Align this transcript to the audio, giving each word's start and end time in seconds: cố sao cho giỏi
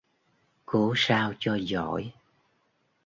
cố 0.65 0.93
sao 0.95 1.33
cho 1.39 1.55
giỏi 1.55 2.11